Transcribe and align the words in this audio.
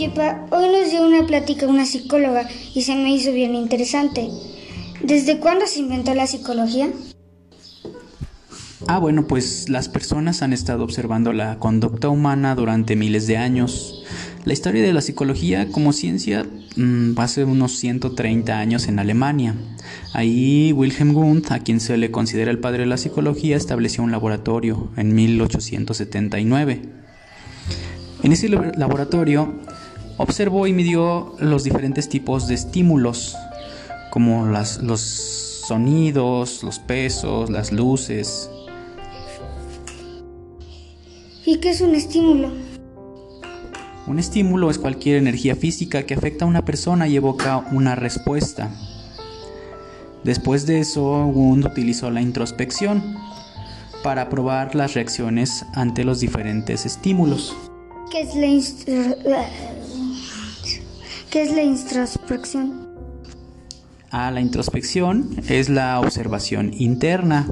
Hoy 0.00 0.68
nos 0.70 0.90
dio 0.90 1.06
una 1.06 1.26
plática 1.26 1.66
una 1.66 1.84
psicóloga 1.84 2.48
y 2.74 2.80
se 2.80 2.96
me 2.96 3.14
hizo 3.14 3.32
bien 3.32 3.54
interesante. 3.54 4.30
¿Desde 5.02 5.38
cuándo 5.38 5.66
se 5.66 5.80
inventó 5.80 6.14
la 6.14 6.26
psicología? 6.26 6.88
Ah, 8.88 8.98
bueno, 8.98 9.26
pues 9.26 9.68
las 9.68 9.90
personas 9.90 10.40
han 10.40 10.54
estado 10.54 10.84
observando 10.84 11.34
la 11.34 11.58
conducta 11.58 12.08
humana 12.08 12.54
durante 12.54 12.96
miles 12.96 13.26
de 13.26 13.36
años. 13.36 14.02
La 14.46 14.54
historia 14.54 14.82
de 14.82 14.94
la 14.94 15.02
psicología 15.02 15.70
como 15.70 15.92
ciencia 15.92 16.46
mmm, 16.76 17.12
hace 17.18 17.44
unos 17.44 17.76
130 17.76 18.58
años 18.58 18.88
en 18.88 19.00
Alemania. 19.00 19.54
Ahí 20.14 20.72
Wilhelm 20.72 21.14
Wundt, 21.14 21.52
a 21.52 21.58
quien 21.58 21.78
se 21.78 21.98
le 21.98 22.10
considera 22.10 22.50
el 22.50 22.58
padre 22.58 22.80
de 22.80 22.86
la 22.86 22.96
psicología, 22.96 23.54
estableció 23.54 24.02
un 24.02 24.12
laboratorio 24.12 24.90
en 24.96 25.14
1879. 25.14 27.00
En 28.22 28.32
ese 28.32 28.48
laboratorio 28.48 29.54
observó 30.20 30.66
y 30.66 30.72
midió 30.74 31.34
los 31.38 31.64
diferentes 31.64 32.08
tipos 32.08 32.46
de 32.46 32.54
estímulos, 32.54 33.36
como 34.10 34.46
las, 34.46 34.82
los 34.82 35.00
sonidos, 35.00 36.62
los 36.62 36.78
pesos, 36.78 37.48
las 37.48 37.72
luces. 37.72 38.50
¿Y 41.46 41.56
qué 41.56 41.70
es 41.70 41.80
un 41.80 41.94
estímulo? 41.94 42.50
Un 44.06 44.18
estímulo 44.18 44.70
es 44.70 44.78
cualquier 44.78 45.16
energía 45.16 45.56
física 45.56 46.02
que 46.02 46.14
afecta 46.14 46.44
a 46.44 46.48
una 46.48 46.64
persona 46.64 47.08
y 47.08 47.16
evoca 47.16 47.66
una 47.72 47.94
respuesta. 47.94 48.70
Después 50.22 50.66
de 50.66 50.80
eso, 50.80 51.24
Wundt 51.26 51.64
utilizó 51.64 52.10
la 52.10 52.20
introspección 52.20 53.16
para 54.02 54.28
probar 54.28 54.74
las 54.74 54.92
reacciones 54.92 55.64
ante 55.72 56.04
los 56.04 56.20
diferentes 56.20 56.84
estímulos. 56.84 57.56
¿Qué 58.10 58.22
es 58.22 58.34
la, 59.24 59.46
¿Qué 61.30 61.42
es 61.42 61.52
la 61.52 61.62
introspección? 61.62 62.88
Ah, 64.10 64.32
la 64.32 64.40
introspección 64.40 65.30
es 65.48 65.68
la 65.68 66.00
observación 66.00 66.72
interna. 66.74 67.46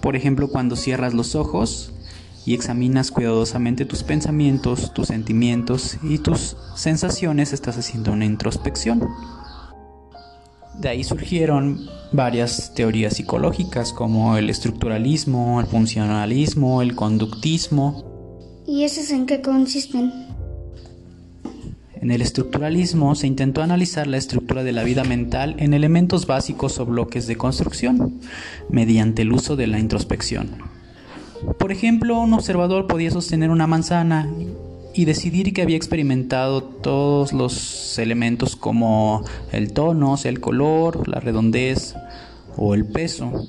Por 0.00 0.16
ejemplo, 0.16 0.48
cuando 0.48 0.76
cierras 0.76 1.12
los 1.12 1.34
ojos 1.34 1.92
y 2.46 2.54
examinas 2.54 3.10
cuidadosamente 3.10 3.84
tus 3.84 4.02
pensamientos, 4.02 4.94
tus 4.94 5.08
sentimientos 5.08 5.98
y 6.02 6.20
tus 6.20 6.56
sensaciones, 6.74 7.52
estás 7.52 7.76
haciendo 7.76 8.12
una 8.12 8.24
introspección. 8.24 9.06
De 10.78 10.88
ahí 10.88 11.04
surgieron 11.04 11.86
varias 12.12 12.72
teorías 12.72 13.14
psicológicas 13.14 13.92
como 13.92 14.38
el 14.38 14.48
estructuralismo, 14.48 15.60
el 15.60 15.66
funcionalismo, 15.66 16.80
el 16.80 16.94
conductismo. 16.94 18.62
¿Y 18.66 18.84
esos 18.84 19.10
en 19.10 19.26
qué 19.26 19.42
consisten? 19.42 20.29
En 22.00 22.10
el 22.10 22.22
estructuralismo 22.22 23.14
se 23.14 23.26
intentó 23.26 23.62
analizar 23.62 24.06
la 24.06 24.16
estructura 24.16 24.62
de 24.64 24.72
la 24.72 24.84
vida 24.84 25.04
mental 25.04 25.54
en 25.58 25.74
elementos 25.74 26.26
básicos 26.26 26.78
o 26.78 26.86
bloques 26.86 27.26
de 27.26 27.36
construcción, 27.36 28.20
mediante 28.70 29.22
el 29.22 29.32
uso 29.32 29.54
de 29.54 29.66
la 29.66 29.78
introspección. 29.78 30.48
Por 31.58 31.72
ejemplo, 31.72 32.18
un 32.18 32.32
observador 32.32 32.86
podía 32.86 33.10
sostener 33.10 33.50
una 33.50 33.66
manzana 33.66 34.28
y 34.94 35.04
decidir 35.04 35.52
que 35.52 35.60
había 35.60 35.76
experimentado 35.76 36.62
todos 36.62 37.34
los 37.34 37.98
elementos 37.98 38.56
como 38.56 39.22
el 39.52 39.72
tono, 39.72 40.16
el 40.24 40.40
color, 40.40 41.06
la 41.06 41.20
redondez 41.20 41.94
o 42.56 42.74
el 42.74 42.86
peso. 42.86 43.46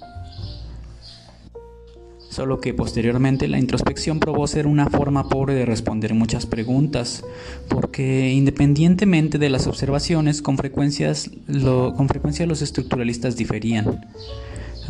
Solo 2.32 2.62
que 2.62 2.74
posteriormente 2.74 3.50
la 3.50 3.60
introspección 3.60 4.22
probó 4.22 4.48
ser 4.48 4.66
una 4.66 4.90
forma 4.90 5.28
pobre 5.28 5.54
de 5.54 5.66
responder 5.66 6.14
muchas 6.14 6.46
preguntas, 6.46 7.26
porque 7.68 8.32
independientemente 8.32 9.38
de 9.38 9.50
las 9.50 9.68
observaciones, 9.68 10.42
con, 10.42 10.58
frecuencia 10.58 11.12
los 11.50 12.62
estructuralistas 12.62 13.36
diferían 13.36 14.06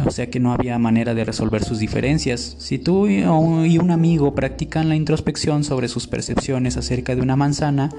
o 0.05 0.11
sea 0.11 0.29
que 0.29 0.39
no 0.39 0.53
había 0.53 0.77
manera 0.77 1.13
de 1.13 1.25
resolver 1.25 1.63
sus 1.63 1.79
diferencias. 1.79 2.55
Si 2.59 2.79
tú 2.79 3.07
y 3.07 3.23
un 3.23 3.91
amigo 3.91 4.35
practican 4.35 4.87
la 4.87 4.95
introspección 4.95 5.63
sobre 5.63 5.87
sus 5.87 6.07
percepciones 6.07 6.77
acerca 6.77 7.16
de 7.16 7.21
una 7.21 7.35
manzana 7.35 7.89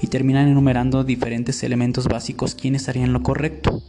y 0.00 0.08
terminan 0.08 0.48
enumerando 0.48 1.04
diferentes 1.04 1.62
elementos 1.62 2.06
básicos, 2.06 2.54
¿quién 2.54 2.74
estaría 2.74 3.04
en 3.04 3.12
lo 3.12 3.22
correcto? 3.22 3.82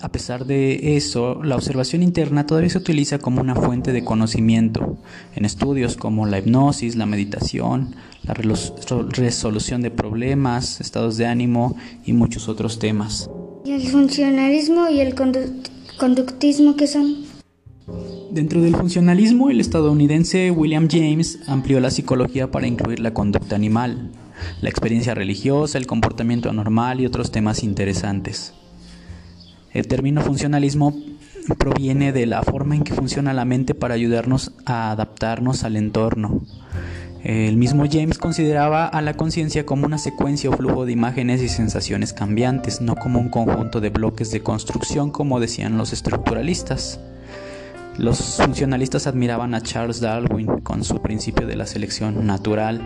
A 0.00 0.10
pesar 0.10 0.46
de 0.46 0.96
eso, 0.96 1.42
la 1.42 1.56
observación 1.56 2.04
interna 2.04 2.46
todavía 2.46 2.70
se 2.70 2.78
utiliza 2.78 3.18
como 3.18 3.40
una 3.40 3.56
fuente 3.56 3.92
de 3.92 4.04
conocimiento 4.04 4.96
en 5.34 5.44
estudios 5.44 5.96
como 5.96 6.24
la 6.24 6.38
hipnosis, 6.38 6.94
la 6.94 7.04
meditación, 7.04 7.96
la 8.22 8.34
resolución 8.34 9.82
de 9.82 9.90
problemas, 9.90 10.80
estados 10.80 11.16
de 11.16 11.26
ánimo 11.26 11.76
y 12.04 12.12
muchos 12.12 12.48
otros 12.48 12.78
temas. 12.78 13.28
¿Y 13.64 13.72
el 13.72 13.88
funcionalismo 13.88 14.88
y 14.88 15.00
el 15.00 15.16
conductismo 15.98 16.76
qué 16.76 16.86
son? 16.86 17.16
Dentro 18.30 18.60
del 18.62 18.76
funcionalismo, 18.76 19.50
el 19.50 19.60
estadounidense 19.60 20.52
William 20.52 20.86
James 20.88 21.40
amplió 21.48 21.80
la 21.80 21.90
psicología 21.90 22.52
para 22.52 22.68
incluir 22.68 23.00
la 23.00 23.14
conducta 23.14 23.56
animal, 23.56 24.12
la 24.60 24.68
experiencia 24.68 25.14
religiosa, 25.14 25.76
el 25.76 25.88
comportamiento 25.88 26.48
anormal 26.50 27.00
y 27.00 27.06
otros 27.06 27.32
temas 27.32 27.64
interesantes. 27.64 28.52
El 29.72 29.86
término 29.86 30.22
funcionalismo 30.22 30.94
proviene 31.58 32.12
de 32.12 32.26
la 32.26 32.42
forma 32.42 32.76
en 32.76 32.84
que 32.84 32.94
funciona 32.94 33.32
la 33.32 33.44
mente 33.44 33.74
para 33.74 33.94
ayudarnos 33.94 34.52
a 34.64 34.90
adaptarnos 34.90 35.64
al 35.64 35.76
entorno. 35.76 36.42
El 37.24 37.56
mismo 37.56 37.84
James 37.90 38.18
consideraba 38.18 38.86
a 38.86 39.02
la 39.02 39.14
conciencia 39.14 39.66
como 39.66 39.86
una 39.86 39.98
secuencia 39.98 40.50
o 40.50 40.56
flujo 40.56 40.86
de 40.86 40.92
imágenes 40.92 41.42
y 41.42 41.48
sensaciones 41.48 42.12
cambiantes, 42.12 42.80
no 42.80 42.94
como 42.94 43.18
un 43.18 43.28
conjunto 43.28 43.80
de 43.80 43.90
bloques 43.90 44.30
de 44.30 44.42
construcción 44.42 45.10
como 45.10 45.40
decían 45.40 45.76
los 45.76 45.92
estructuralistas. 45.92 47.00
Los 47.96 48.36
funcionalistas 48.36 49.08
admiraban 49.08 49.54
a 49.54 49.60
Charles 49.60 50.00
Darwin 50.00 50.46
con 50.62 50.84
su 50.84 51.02
principio 51.02 51.46
de 51.48 51.56
la 51.56 51.66
selección 51.66 52.26
natural, 52.26 52.80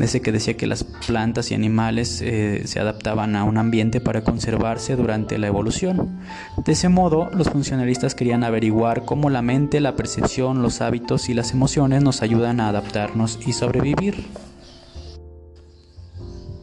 ese 0.00 0.20
que 0.20 0.32
decía 0.32 0.56
que 0.56 0.66
las 0.66 0.84
plantas 0.84 1.50
y 1.50 1.54
animales 1.54 2.20
eh, 2.22 2.62
se 2.66 2.80
adaptaban 2.80 3.36
a 3.36 3.44
un 3.44 3.56
ambiente 3.58 4.00
para 4.00 4.22
conservarse 4.24 4.96
durante 4.96 5.38
la 5.38 5.46
evolución. 5.46 6.18
De 6.64 6.72
ese 6.72 6.88
modo, 6.88 7.30
los 7.32 7.48
funcionalistas 7.48 8.14
querían 8.14 8.44
averiguar 8.44 9.04
cómo 9.04 9.30
la 9.30 9.42
mente, 9.42 9.80
la 9.80 9.96
percepción, 9.96 10.62
los 10.62 10.80
hábitos 10.80 11.28
y 11.28 11.34
las 11.34 11.52
emociones 11.52 12.02
nos 12.02 12.22
ayudan 12.22 12.60
a 12.60 12.68
adaptarnos 12.68 13.38
y 13.46 13.52
sobrevivir. 13.52 14.26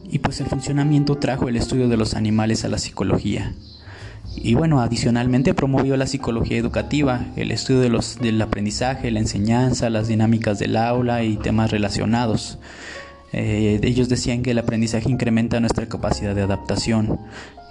Y 0.04 0.20
pues 0.20 0.40
el 0.40 0.46
funcionamiento 0.46 1.16
trajo 1.16 1.48
el 1.48 1.56
estudio 1.56 1.88
de 1.88 1.96
los 1.96 2.14
animales 2.14 2.64
a 2.64 2.68
la 2.68 2.78
psicología. 2.78 3.52
Y 4.36 4.54
bueno, 4.54 4.80
adicionalmente 4.80 5.54
promovió 5.54 5.96
la 5.96 6.06
psicología 6.06 6.58
educativa, 6.58 7.26
el 7.36 7.50
estudio 7.50 7.80
de 7.80 7.88
los, 7.88 8.18
del 8.18 8.40
aprendizaje, 8.42 9.10
la 9.10 9.20
enseñanza, 9.20 9.90
las 9.90 10.08
dinámicas 10.08 10.58
del 10.58 10.76
aula 10.76 11.22
y 11.22 11.36
temas 11.36 11.70
relacionados. 11.70 12.58
Eh, 13.36 13.80
ellos 13.82 14.08
decían 14.08 14.42
que 14.42 14.52
el 14.52 14.58
aprendizaje 14.58 15.10
incrementa 15.10 15.58
nuestra 15.58 15.88
capacidad 15.88 16.36
de 16.36 16.42
adaptación 16.42 17.18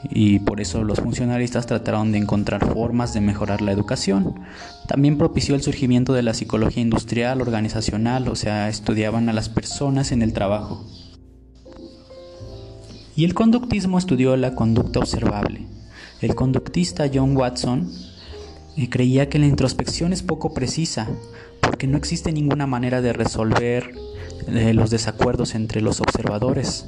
y 0.09 0.40
por 0.40 0.59
eso 0.59 0.84
los 0.84 1.00
funcionalistas 1.00 1.68
trataron 1.68 2.12
de 2.12 2.18
encontrar 2.18 2.68
formas 2.74 3.13
de 3.13 3.22
mejorar 3.22 3.62
la 3.62 3.72
educación. 3.72 4.41
También 4.90 5.18
propició 5.18 5.56
el 5.56 5.62
surgimiento 5.62 6.12
de 6.12 6.22
la 6.22 6.34
psicología 6.34 6.84
industrial, 6.84 7.40
organizacional, 7.40 8.28
o 8.28 8.35
sea, 8.35 8.68
estudiaban 8.68 9.29
a 9.29 9.34
las 9.34 9.47
personas 9.47 10.12
en 10.12 10.22
el 10.22 10.34
trabajo. 10.34 10.85
Y 13.16 13.24
el 13.24 13.34
conductismo 13.34 13.97
estudió 13.97 14.35
la 14.35 14.56
conducta 14.56 15.00
observable. 15.00 15.62
El 16.19 16.35
conductista 16.35 17.10
John 17.13 17.38
Watson 17.38 17.89
eh, 18.75 18.89
creía 18.89 19.30
que 19.30 19.39
la 19.39 19.48
introspección 19.48 20.12
es 20.12 20.24
poco 20.24 20.54
precisa, 20.54 21.07
porque 21.62 21.88
no 21.88 21.95
existe 21.95 22.33
ninguna 22.33 22.68
manera 22.68 23.01
de 23.01 23.13
resolver 23.13 23.94
los 24.47 24.89
desacuerdos 24.89 25.56
entre 25.56 25.81
los 25.81 26.01
observadores. 26.01 26.85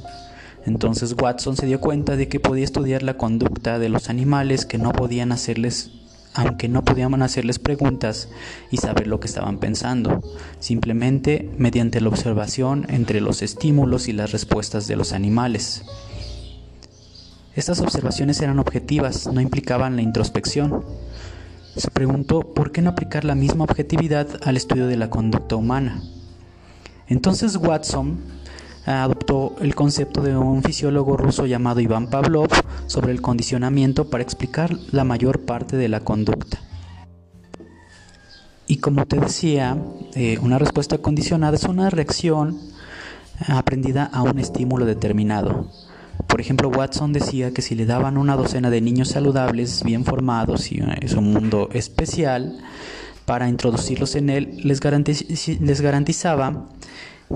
Entonces 0.66 1.14
Watson 1.20 1.56
se 1.56 1.66
dio 1.66 1.80
cuenta 1.80 2.16
de 2.16 2.28
que 2.28 2.40
podía 2.40 2.64
estudiar 2.64 3.02
la 3.02 3.16
conducta 3.16 3.78
de 3.78 3.88
los 3.88 4.10
animales 4.10 4.66
que 4.66 4.78
no 4.78 4.92
podían 4.92 5.32
hacerles 5.32 5.90
aunque 6.36 6.68
no 6.68 6.84
podían 6.84 7.22
hacerles 7.22 7.58
preguntas 7.58 8.28
y 8.70 8.76
saber 8.76 9.06
lo 9.06 9.20
que 9.20 9.26
estaban 9.26 9.58
pensando, 9.58 10.22
simplemente 10.60 11.50
mediante 11.56 12.00
la 12.00 12.10
observación 12.10 12.84
entre 12.90 13.22
los 13.22 13.40
estímulos 13.40 14.06
y 14.06 14.12
las 14.12 14.32
respuestas 14.32 14.86
de 14.86 14.96
los 14.96 15.12
animales. 15.12 15.82
Estas 17.54 17.80
observaciones 17.80 18.40
eran 18.42 18.58
objetivas, 18.58 19.28
no 19.28 19.40
implicaban 19.40 19.96
la 19.96 20.02
introspección. 20.02 20.84
Se 21.74 21.90
preguntó 21.90 22.52
por 22.52 22.70
qué 22.70 22.82
no 22.82 22.90
aplicar 22.90 23.24
la 23.24 23.34
misma 23.34 23.64
objetividad 23.64 24.28
al 24.42 24.58
estudio 24.58 24.86
de 24.88 24.98
la 24.98 25.08
conducta 25.08 25.56
humana. 25.56 26.02
Entonces 27.08 27.56
Watson 27.56 28.18
adoptó 28.84 29.56
el 29.60 29.74
concepto 29.74 30.22
de 30.22 30.36
un 30.36 30.62
fisiólogo 30.62 31.16
ruso 31.16 31.46
llamado 31.46 31.80
Iván 31.80 32.08
Pavlov 32.08 32.48
sobre 32.86 33.12
el 33.12 33.20
condicionamiento 33.20 34.08
para 34.10 34.22
explicar 34.22 34.76
la 34.92 35.04
mayor 35.04 35.40
parte 35.40 35.76
de 35.76 35.88
la 35.88 36.00
conducta. 36.00 36.58
Y 38.68 38.78
como 38.78 39.06
te 39.06 39.18
decía, 39.18 39.76
eh, 40.14 40.38
una 40.40 40.58
respuesta 40.58 40.98
condicionada 40.98 41.56
es 41.56 41.64
una 41.64 41.88
reacción 41.90 42.58
aprendida 43.46 44.04
a 44.04 44.22
un 44.22 44.38
estímulo 44.38 44.86
determinado. 44.86 45.70
Por 46.26 46.40
ejemplo, 46.40 46.68
Watson 46.68 47.12
decía 47.12 47.52
que 47.52 47.62
si 47.62 47.74
le 47.74 47.86
daban 47.86 48.16
una 48.16 48.36
docena 48.36 48.70
de 48.70 48.80
niños 48.80 49.08
saludables, 49.08 49.84
bien 49.84 50.04
formados 50.04 50.72
y 50.72 50.82
es 51.00 51.12
un 51.14 51.32
mundo 51.32 51.68
especial, 51.72 52.58
para 53.26 53.48
introducirlos 53.48 54.14
en 54.14 54.30
él, 54.30 54.60
les, 54.62 54.80
garantizaba 54.80 56.68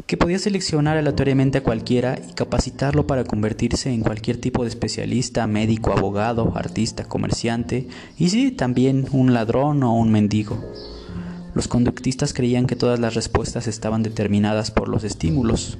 que 0.06 0.16
podía 0.16 0.38
seleccionar 0.38 0.96
aleatoriamente 0.96 1.58
a 1.58 1.62
cualquiera 1.64 2.16
y 2.26 2.32
capacitarlo 2.32 3.08
para 3.08 3.24
convertirse 3.24 3.92
en 3.92 4.02
cualquier 4.02 4.36
tipo 4.36 4.62
de 4.62 4.68
especialista, 4.68 5.46
médico, 5.48 5.92
abogado, 5.92 6.52
artista, 6.56 7.04
comerciante 7.04 7.88
y 8.16 8.30
sí, 8.30 8.52
también 8.52 9.06
un 9.10 9.34
ladrón 9.34 9.82
o 9.82 9.92
un 9.94 10.12
mendigo. 10.12 10.64
Los 11.54 11.66
conductistas 11.66 12.32
creían 12.32 12.66
que 12.66 12.76
todas 12.76 13.00
las 13.00 13.14
respuestas 13.14 13.66
estaban 13.66 14.04
determinadas 14.04 14.70
por 14.70 14.88
los 14.88 15.02
estímulos. 15.02 15.76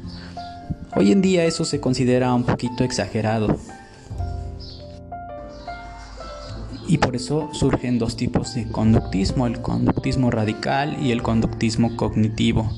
Hoy 0.97 1.13
en 1.13 1.23
día 1.23 1.45
eso 1.45 1.65
se 1.65 1.81
considera 1.81 2.35
un 2.35 2.43
poquito 2.43 2.83
exagerado. 2.83 3.57
Y 6.91 6.99
por 6.99 7.15
eso 7.15 7.51
surgen 7.53 8.01
dos 8.01 8.17
tipos 8.17 8.57
de 8.57 8.67
conductismo, 8.67 9.47
el 9.47 9.63
conductismo 9.63 10.29
radical 10.33 10.97
y 11.01 11.13
el 11.13 11.23
conductismo 11.23 11.95
cognitivo. 11.95 12.69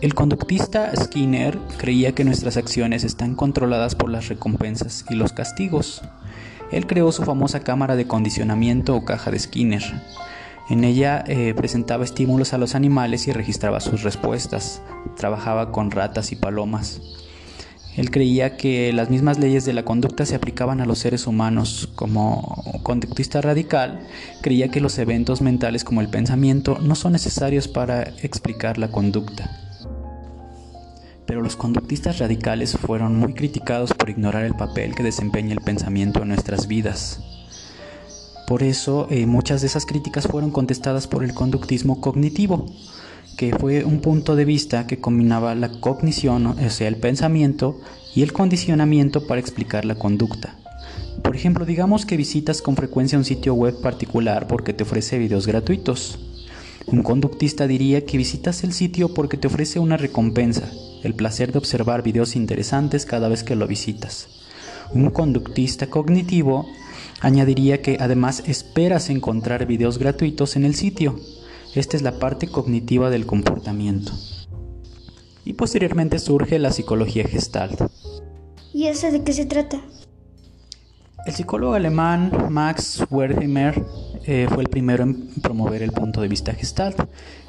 El 0.00 0.14
conductista 0.14 0.92
Skinner 0.94 1.58
creía 1.78 2.14
que 2.14 2.22
nuestras 2.22 2.56
acciones 2.56 3.02
están 3.02 3.34
controladas 3.34 3.96
por 3.96 4.08
las 4.08 4.28
recompensas 4.28 5.04
y 5.10 5.16
los 5.16 5.32
castigos. 5.32 6.02
Él 6.70 6.86
creó 6.86 7.10
su 7.10 7.24
famosa 7.24 7.58
cámara 7.58 7.96
de 7.96 8.06
condicionamiento 8.06 8.94
o 8.94 9.04
caja 9.04 9.32
de 9.32 9.40
Skinner. 9.40 9.82
En 10.70 10.84
ella 10.84 11.24
eh, 11.26 11.54
presentaba 11.56 12.04
estímulos 12.04 12.52
a 12.52 12.58
los 12.58 12.76
animales 12.76 13.26
y 13.26 13.32
registraba 13.32 13.80
sus 13.80 14.04
respuestas. 14.04 14.80
Trabajaba 15.16 15.72
con 15.72 15.90
ratas 15.90 16.30
y 16.30 16.36
palomas. 16.36 17.23
Él 17.96 18.10
creía 18.10 18.56
que 18.56 18.92
las 18.92 19.10
mismas 19.10 19.38
leyes 19.38 19.64
de 19.64 19.72
la 19.72 19.84
conducta 19.84 20.26
se 20.26 20.34
aplicaban 20.34 20.80
a 20.80 20.86
los 20.86 20.98
seres 20.98 21.26
humanos. 21.26 21.88
Como 21.94 22.80
conductista 22.82 23.40
radical, 23.40 24.00
creía 24.42 24.68
que 24.68 24.80
los 24.80 24.98
eventos 24.98 25.42
mentales 25.42 25.84
como 25.84 26.00
el 26.00 26.08
pensamiento 26.08 26.78
no 26.80 26.94
son 26.94 27.12
necesarios 27.12 27.68
para 27.68 28.02
explicar 28.22 28.78
la 28.78 28.88
conducta 28.88 29.64
pero 31.26 31.42
los 31.42 31.56
conductistas 31.56 32.18
radicales 32.18 32.76
fueron 32.76 33.16
muy 33.16 33.34
criticados 33.34 33.92
por 33.92 34.10
ignorar 34.10 34.44
el 34.44 34.54
papel 34.54 34.94
que 34.94 35.02
desempeña 35.02 35.52
el 35.52 35.60
pensamiento 35.60 36.22
en 36.22 36.28
nuestras 36.28 36.68
vidas. 36.68 37.20
Por 38.46 38.62
eso 38.62 39.08
eh, 39.10 39.26
muchas 39.26 39.62
de 39.62 39.68
esas 39.68 39.86
críticas 39.86 40.26
fueron 40.26 40.50
contestadas 40.50 41.06
por 41.06 41.24
el 41.24 41.32
conductismo 41.32 42.00
cognitivo, 42.00 42.66
fue 43.52 43.84
un 43.84 44.00
punto 44.00 44.36
de 44.36 44.44
vista 44.44 44.86
que 44.86 44.98
combinaba 44.98 45.54
la 45.54 45.68
cognición, 45.80 46.46
o 46.46 46.70
sea, 46.70 46.88
el 46.88 46.96
pensamiento, 46.96 47.80
y 48.14 48.22
el 48.22 48.32
condicionamiento 48.32 49.26
para 49.26 49.40
explicar 49.40 49.84
la 49.84 49.96
conducta. 49.96 50.56
Por 51.22 51.34
ejemplo, 51.34 51.64
digamos 51.64 52.06
que 52.06 52.16
visitas 52.16 52.62
con 52.62 52.76
frecuencia 52.76 53.18
un 53.18 53.24
sitio 53.24 53.54
web 53.54 53.80
particular 53.80 54.46
porque 54.46 54.72
te 54.72 54.84
ofrece 54.84 55.18
videos 55.18 55.46
gratuitos. 55.46 56.18
Un 56.86 57.02
conductista 57.02 57.66
diría 57.66 58.04
que 58.04 58.18
visitas 58.18 58.62
el 58.62 58.72
sitio 58.72 59.14
porque 59.14 59.36
te 59.36 59.46
ofrece 59.46 59.78
una 59.78 59.96
recompensa, 59.96 60.70
el 61.02 61.14
placer 61.14 61.50
de 61.50 61.58
observar 61.58 62.02
videos 62.02 62.36
interesantes 62.36 63.06
cada 63.06 63.28
vez 63.28 63.42
que 63.42 63.56
lo 63.56 63.66
visitas. 63.66 64.28
Un 64.92 65.10
conductista 65.10 65.88
cognitivo 65.88 66.66
añadiría 67.20 67.80
que 67.80 67.96
además 67.98 68.42
esperas 68.46 69.08
encontrar 69.08 69.66
videos 69.66 69.98
gratuitos 69.98 70.56
en 70.56 70.64
el 70.64 70.74
sitio. 70.74 71.18
Esta 71.74 71.96
es 71.96 72.02
la 72.02 72.18
parte 72.18 72.46
cognitiva 72.46 73.10
del 73.10 73.26
comportamiento. 73.26 74.12
Y 75.44 75.54
posteriormente 75.54 76.18
surge 76.18 76.58
la 76.58 76.70
psicología 76.70 77.24
gestalt. 77.26 77.80
¿Y 78.72 78.86
eso 78.86 79.10
de 79.10 79.22
qué 79.24 79.32
se 79.32 79.46
trata? 79.46 79.80
El 81.26 81.32
psicólogo 81.32 81.74
alemán 81.74 82.30
Max 82.50 83.02
Wertheimer 83.10 83.82
eh, 84.24 84.46
fue 84.48 84.62
el 84.62 84.68
primero 84.68 85.04
en 85.04 85.28
promover 85.40 85.82
el 85.82 85.90
punto 85.90 86.20
de 86.20 86.28
vista 86.28 86.52
gestalt. 86.52 87.00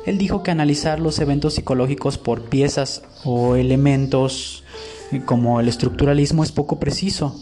Él 0.06 0.18
dijo 0.18 0.44
que 0.44 0.52
analizar 0.52 1.00
los 1.00 1.20
eventos 1.20 1.56
psicológicos 1.56 2.18
por 2.18 2.44
piezas 2.44 3.04
o 3.26 3.56
elementos 3.56 4.64
eh, 5.12 5.22
como 5.26 5.60
el 5.60 5.68
estructuralismo 5.68 6.44
es 6.44 6.52
poco 6.52 6.80
preciso. 6.80 7.40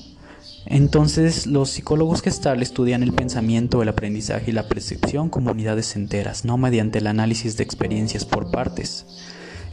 Entonces 0.65 1.45
los 1.45 1.69
psicólogos 1.69 2.21
gestalt 2.21 2.61
estudian 2.61 3.03
el 3.03 3.13
pensamiento, 3.13 3.81
el 3.81 3.89
aprendizaje 3.89 4.51
y 4.51 4.53
la 4.53 4.67
percepción 4.67 5.29
como 5.29 5.51
unidades 5.51 5.95
enteras, 5.95 6.45
no 6.45 6.57
mediante 6.57 6.99
el 6.99 7.07
análisis 7.07 7.57
de 7.57 7.63
experiencias 7.63 8.25
por 8.25 8.51
partes. 8.51 9.05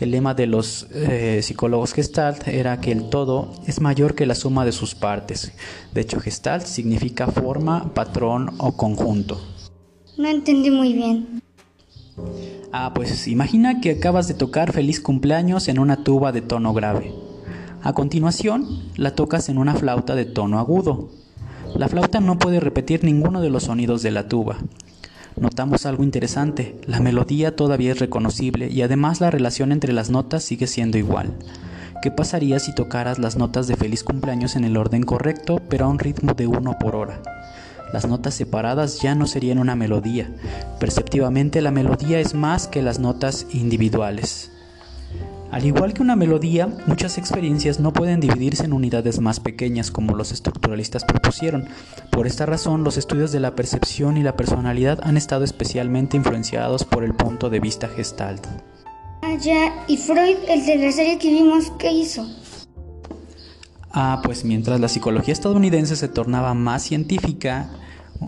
El 0.00 0.12
lema 0.12 0.32
de 0.32 0.46
los 0.46 0.86
eh, 0.94 1.40
psicólogos 1.42 1.92
Gestalt 1.92 2.48
era 2.48 2.80
que 2.80 2.90
el 2.90 3.10
todo 3.10 3.52
es 3.66 3.82
mayor 3.82 4.14
que 4.14 4.24
la 4.24 4.34
suma 4.34 4.64
de 4.64 4.72
sus 4.72 4.94
partes. 4.94 5.52
De 5.92 6.00
hecho, 6.00 6.18
Gestalt 6.20 6.64
significa 6.64 7.26
forma, 7.26 7.92
patrón 7.92 8.54
o 8.56 8.78
conjunto. 8.78 9.38
No 10.16 10.26
entendí 10.26 10.70
muy 10.70 10.94
bien. 10.94 11.42
Ah, 12.72 12.92
pues 12.94 13.28
imagina 13.28 13.82
que 13.82 13.90
acabas 13.90 14.26
de 14.26 14.34
tocar 14.34 14.72
feliz 14.72 15.00
cumpleaños 15.00 15.68
en 15.68 15.78
una 15.78 16.02
tuba 16.02 16.32
de 16.32 16.40
tono 16.40 16.72
grave. 16.72 17.12
A 17.82 17.92
continuación, 17.94 18.66
la 18.96 19.14
tocas 19.14 19.48
en 19.48 19.58
una 19.58 19.74
flauta 19.74 20.14
de 20.14 20.26
tono 20.26 20.58
agudo. 20.58 21.10
La 21.74 21.88
flauta 21.88 22.20
no 22.20 22.38
puede 22.38 22.60
repetir 22.60 23.04
ninguno 23.04 23.40
de 23.40 23.50
los 23.50 23.64
sonidos 23.64 24.02
de 24.02 24.10
la 24.10 24.28
tuba, 24.28 24.58
notamos 25.40 25.86
algo 25.86 26.04
interesante. 26.04 26.78
La 26.86 27.00
melodía 27.00 27.56
todavía 27.56 27.92
es 27.92 27.98
reconocible 27.98 28.68
y 28.68 28.82
además 28.82 29.20
la 29.20 29.30
relación 29.30 29.72
entre 29.72 29.92
las 29.92 30.10
notas 30.10 30.44
sigue 30.44 30.66
siendo 30.66 30.98
igual. 30.98 31.32
¿Qué 32.02 32.10
pasaría 32.10 32.58
si 32.60 32.74
tocaras 32.74 33.18
las 33.18 33.36
notas 33.36 33.66
de 33.66 33.76
feliz 33.76 34.04
cumpleaños 34.04 34.56
en 34.56 34.64
el 34.64 34.76
orden 34.76 35.02
correcto, 35.02 35.60
pero 35.68 35.86
a 35.86 35.88
un 35.88 35.98
ritmo 35.98 36.34
de 36.34 36.46
uno 36.46 36.78
por 36.78 36.94
hora? 36.94 37.20
Las 37.92 38.06
notas 38.06 38.34
separadas 38.34 39.00
ya 39.00 39.14
no 39.14 39.26
serían 39.26 39.58
una 39.58 39.74
melodía. 39.74 40.30
Perceptivamente 40.78 41.60
la 41.60 41.70
melodía 41.72 42.20
es 42.20 42.34
más 42.34 42.68
que 42.68 42.82
las 42.82 43.00
notas 43.00 43.46
individuales. 43.52 44.52
Al 45.50 45.66
igual 45.66 45.94
que 45.94 46.02
una 46.02 46.14
melodía, 46.14 46.68
muchas 46.86 47.18
experiencias 47.18 47.80
no 47.80 47.92
pueden 47.92 48.20
dividirse 48.20 48.64
en 48.64 48.72
unidades 48.72 49.18
más 49.18 49.40
pequeñas 49.40 49.90
como 49.90 50.14
los 50.14 50.30
estructuralistas 50.30 51.04
propusieron. 51.04 51.68
Por 52.12 52.28
esta 52.28 52.46
razón, 52.46 52.84
los 52.84 52.96
estudios 52.96 53.32
de 53.32 53.40
la 53.40 53.56
percepción 53.56 54.16
y 54.16 54.22
la 54.22 54.36
personalidad 54.36 55.00
han 55.02 55.16
estado 55.16 55.42
especialmente 55.42 56.16
influenciados 56.16 56.84
por 56.84 57.02
el 57.02 57.14
punto 57.14 57.50
de 57.50 57.58
vista 57.58 57.88
gestalt. 57.88 58.46
Ah, 59.22 59.36
ya, 59.40 59.84
¿y 59.88 59.96
Freud, 59.96 60.36
el 60.48 60.64
de 60.64 60.76
la 60.76 60.92
serie 60.92 61.18
que 61.18 61.30
vimos, 61.30 61.72
qué 61.78 61.90
hizo? 61.90 62.26
Ah, 63.90 64.20
pues 64.24 64.44
mientras 64.44 64.78
la 64.78 64.88
psicología 64.88 65.32
estadounidense 65.32 65.96
se 65.96 66.06
tornaba 66.06 66.54
más 66.54 66.84
científica, 66.84 67.70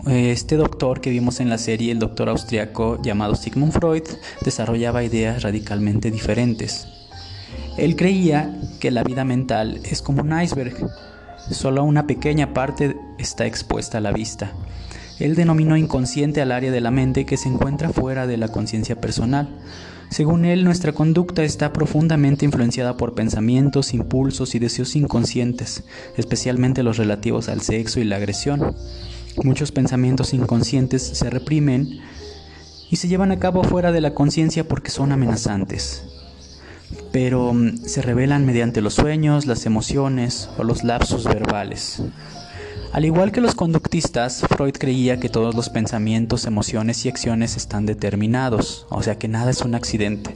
este 0.07 0.57
doctor 0.57 0.99
que 0.99 1.09
vimos 1.09 1.39
en 1.39 1.49
la 1.49 1.57
serie, 1.57 1.91
el 1.91 1.99
doctor 1.99 2.27
austriaco 2.27 3.01
llamado 3.01 3.35
Sigmund 3.35 3.71
Freud, 3.71 4.03
desarrollaba 4.43 5.03
ideas 5.03 5.41
radicalmente 5.43 6.11
diferentes. 6.11 6.87
Él 7.77 7.95
creía 7.95 8.55
que 8.79 8.91
la 8.91 9.03
vida 9.03 9.25
mental 9.25 9.81
es 9.83 10.03
como 10.03 10.21
un 10.21 10.39
iceberg, 10.39 10.75
solo 11.49 11.83
una 11.83 12.05
pequeña 12.05 12.53
parte 12.53 12.95
está 13.17 13.47
expuesta 13.47 13.97
a 13.97 14.01
la 14.01 14.11
vista. 14.11 14.51
Él 15.19 15.35
denominó 15.35 15.75
inconsciente 15.75 16.41
al 16.41 16.51
área 16.51 16.71
de 16.71 16.81
la 16.81 16.91
mente 16.91 17.25
que 17.25 17.37
se 17.37 17.49
encuentra 17.49 17.89
fuera 17.89 18.27
de 18.27 18.37
la 18.37 18.49
conciencia 18.49 19.01
personal. 19.01 19.49
Según 20.09 20.45
él, 20.45 20.63
nuestra 20.63 20.91
conducta 20.91 21.43
está 21.43 21.73
profundamente 21.73 22.45
influenciada 22.45 22.95
por 22.95 23.15
pensamientos, 23.15 23.95
impulsos 23.95 24.53
y 24.53 24.59
deseos 24.59 24.95
inconscientes, 24.95 25.83
especialmente 26.15 26.83
los 26.83 26.97
relativos 26.97 27.49
al 27.49 27.61
sexo 27.61 27.99
y 27.99 28.03
la 28.03 28.17
agresión. 28.17 28.75
Muchos 29.43 29.71
pensamientos 29.71 30.35
inconscientes 30.35 31.01
se 31.01 31.29
reprimen 31.31 31.99
y 32.91 32.97
se 32.97 33.07
llevan 33.07 33.31
a 33.31 33.39
cabo 33.39 33.63
fuera 33.63 33.91
de 33.91 34.01
la 34.01 34.13
conciencia 34.13 34.67
porque 34.67 34.91
son 34.91 35.11
amenazantes 35.11 36.03
pero 37.13 37.53
mm, 37.53 37.85
se 37.85 38.01
revelan 38.01 38.45
mediante 38.45 38.81
los 38.81 38.95
sueños, 38.95 39.45
las 39.45 39.65
emociones 39.67 40.49
o 40.57 40.63
los 40.63 40.83
lapsos 40.83 41.23
verbales. 41.25 42.01
Al 42.91 43.05
igual 43.05 43.31
que 43.31 43.39
los 43.39 43.55
conductistas, 43.55 44.41
Freud 44.49 44.73
creía 44.77 45.19
que 45.19 45.29
todos 45.29 45.55
los 45.55 45.69
pensamientos, 45.69 46.45
emociones 46.45 47.05
y 47.05 47.09
acciones 47.09 47.55
están 47.55 47.85
determinados, 47.85 48.87
o 48.89 49.01
sea 49.03 49.17
que 49.17 49.27
nada 49.27 49.51
es 49.51 49.61
un 49.61 49.75
accidente. 49.75 50.35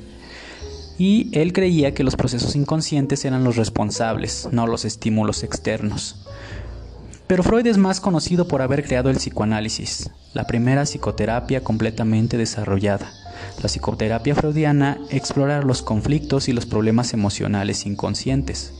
Y 0.99 1.29
él 1.37 1.51
creía 1.51 1.93
que 1.93 2.03
los 2.03 2.15
procesos 2.15 2.55
inconscientes 2.55 3.25
eran 3.25 3.43
los 3.43 3.55
responsables, 3.55 4.47
no 4.51 4.67
los 4.67 4.85
estímulos 4.85 5.43
externos. 5.43 6.27
Pero 7.25 7.43
Freud 7.43 7.65
es 7.65 7.77
más 7.77 7.99
conocido 7.99 8.47
por 8.47 8.61
haber 8.61 8.83
creado 8.85 9.09
el 9.09 9.17
psicoanálisis, 9.17 10.11
la 10.33 10.45
primera 10.45 10.85
psicoterapia 10.85 11.63
completamente 11.63 12.37
desarrollada. 12.37 13.11
La 13.61 13.69
psicoterapia 13.69 14.35
freudiana 14.35 14.97
explora 15.09 15.61
los 15.61 15.81
conflictos 15.81 16.47
y 16.47 16.53
los 16.53 16.65
problemas 16.65 17.13
emocionales 17.13 17.85
inconscientes. 17.85 18.73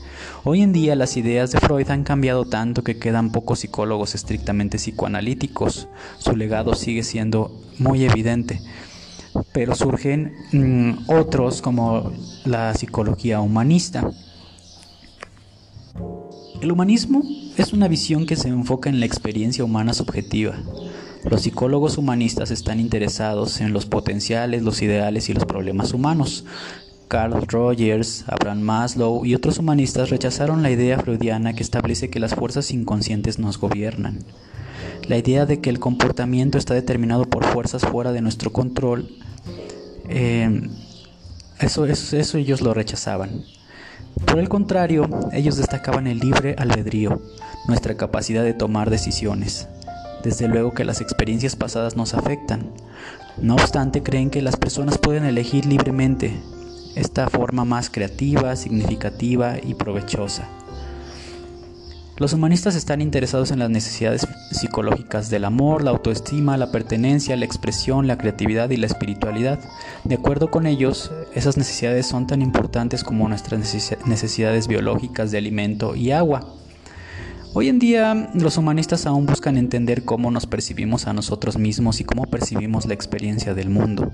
Hoy 0.44 0.62
en 0.62 0.72
día 0.72 0.96
las 0.96 1.16
ideas 1.16 1.50
de 1.50 1.60
Freud 1.60 1.90
han 1.90 2.04
cambiado 2.04 2.44
tanto 2.44 2.82
que 2.82 2.98
quedan 2.98 3.30
pocos 3.32 3.60
psicólogos 3.60 4.14
estrictamente 4.14 4.78
psicoanalíticos. 4.78 5.88
Su 6.18 6.36
legado 6.36 6.74
sigue 6.74 7.02
siendo 7.02 7.60
muy 7.78 8.04
evidente. 8.04 8.60
pero 9.52 9.74
surgen 9.74 10.34
mm, 10.52 11.10
otros 11.10 11.60
como 11.60 12.12
la 12.44 12.74
psicología 12.74 13.40
humanista. 13.40 14.10
El 16.60 16.72
humanismo 16.72 17.22
es 17.56 17.72
una 17.72 17.86
visión 17.86 18.26
que 18.26 18.34
se 18.34 18.48
enfoca 18.48 18.88
en 18.88 19.00
la 19.00 19.06
experiencia 19.06 19.64
humana 19.64 19.94
subjetiva. 19.94 20.54
Los 21.24 21.42
psicólogos 21.42 21.98
humanistas 21.98 22.50
están 22.50 22.80
interesados 22.80 23.60
en 23.60 23.72
los 23.72 23.86
potenciales, 23.86 24.62
los 24.62 24.80
ideales 24.82 25.28
y 25.28 25.34
los 25.34 25.44
problemas 25.44 25.92
humanos. 25.92 26.44
Carl 27.08 27.46
Rogers, 27.46 28.24
Abraham 28.28 28.60
Maslow 28.60 29.24
y 29.24 29.34
otros 29.34 29.58
humanistas 29.58 30.10
rechazaron 30.10 30.62
la 30.62 30.70
idea 30.70 30.98
freudiana 30.98 31.54
que 31.54 31.62
establece 31.62 32.10
que 32.10 32.20
las 32.20 32.34
fuerzas 32.34 32.70
inconscientes 32.70 33.38
nos 33.38 33.58
gobiernan. 33.58 34.18
La 35.08 35.16
idea 35.16 35.46
de 35.46 35.60
que 35.60 35.70
el 35.70 35.80
comportamiento 35.80 36.58
está 36.58 36.74
determinado 36.74 37.24
por 37.24 37.44
fuerzas 37.44 37.82
fuera 37.82 38.12
de 38.12 38.20
nuestro 38.20 38.52
control, 38.52 39.08
eh, 40.08 40.68
eso, 41.60 41.86
eso 41.86 42.38
ellos 42.38 42.60
lo 42.60 42.74
rechazaban. 42.74 43.44
Por 44.26 44.38
el 44.38 44.48
contrario, 44.48 45.08
ellos 45.32 45.56
destacaban 45.56 46.06
el 46.06 46.18
libre 46.18 46.54
albedrío, 46.58 47.22
nuestra 47.66 47.96
capacidad 47.96 48.44
de 48.44 48.52
tomar 48.52 48.90
decisiones. 48.90 49.68
Desde 50.22 50.48
luego 50.48 50.72
que 50.72 50.84
las 50.84 51.00
experiencias 51.00 51.56
pasadas 51.56 51.96
nos 51.96 52.14
afectan. 52.14 52.70
No 53.40 53.54
obstante, 53.54 54.02
creen 54.02 54.30
que 54.30 54.42
las 54.42 54.56
personas 54.56 54.98
pueden 54.98 55.24
elegir 55.24 55.66
libremente 55.66 56.36
esta 56.96 57.28
forma 57.28 57.64
más 57.64 57.90
creativa, 57.90 58.56
significativa 58.56 59.56
y 59.62 59.74
provechosa. 59.74 60.48
Los 62.18 62.32
humanistas 62.32 62.74
están 62.74 63.00
interesados 63.00 63.52
en 63.52 63.60
las 63.60 63.70
necesidades 63.70 64.26
psicológicas 64.50 65.30
del 65.30 65.44
amor, 65.44 65.84
la 65.84 65.92
autoestima, 65.92 66.56
la 66.56 66.72
pertenencia, 66.72 67.36
la 67.36 67.44
expresión, 67.44 68.08
la 68.08 68.18
creatividad 68.18 68.70
y 68.70 68.76
la 68.76 68.86
espiritualidad. 68.86 69.60
De 70.02 70.16
acuerdo 70.16 70.50
con 70.50 70.66
ellos, 70.66 71.12
esas 71.36 71.56
necesidades 71.56 72.06
son 72.06 72.26
tan 72.26 72.42
importantes 72.42 73.04
como 73.04 73.28
nuestras 73.28 73.60
necesidades 74.04 74.66
biológicas 74.66 75.30
de 75.30 75.38
alimento 75.38 75.94
y 75.94 76.10
agua. 76.10 76.56
Hoy 77.54 77.68
en 77.68 77.78
día 77.78 78.30
los 78.34 78.58
humanistas 78.58 79.06
aún 79.06 79.24
buscan 79.24 79.56
entender 79.56 80.04
cómo 80.04 80.30
nos 80.30 80.46
percibimos 80.46 81.06
a 81.06 81.14
nosotros 81.14 81.56
mismos 81.56 81.98
y 81.98 82.04
cómo 82.04 82.24
percibimos 82.24 82.84
la 82.84 82.92
experiencia 82.92 83.54
del 83.54 83.70
mundo. 83.70 84.12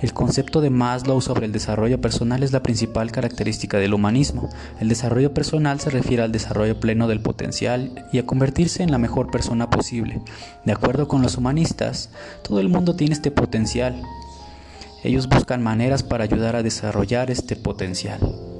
El 0.00 0.14
concepto 0.14 0.62
de 0.62 0.70
Maslow 0.70 1.20
sobre 1.20 1.44
el 1.44 1.52
desarrollo 1.52 2.00
personal 2.00 2.42
es 2.42 2.50
la 2.50 2.62
principal 2.62 3.12
característica 3.12 3.76
del 3.76 3.92
humanismo. 3.92 4.48
El 4.80 4.88
desarrollo 4.88 5.34
personal 5.34 5.80
se 5.80 5.90
refiere 5.90 6.22
al 6.22 6.32
desarrollo 6.32 6.80
pleno 6.80 7.08
del 7.08 7.20
potencial 7.20 8.06
y 8.10 8.18
a 8.18 8.26
convertirse 8.26 8.82
en 8.82 8.90
la 8.90 8.98
mejor 8.98 9.30
persona 9.30 9.68
posible. 9.68 10.22
De 10.64 10.72
acuerdo 10.72 11.06
con 11.08 11.20
los 11.20 11.36
humanistas, 11.36 12.08
todo 12.42 12.58
el 12.58 12.70
mundo 12.70 12.96
tiene 12.96 13.12
este 13.12 13.30
potencial. 13.30 14.02
Ellos 15.04 15.28
buscan 15.28 15.62
maneras 15.62 16.02
para 16.02 16.24
ayudar 16.24 16.56
a 16.56 16.62
desarrollar 16.62 17.30
este 17.30 17.54
potencial. 17.54 18.51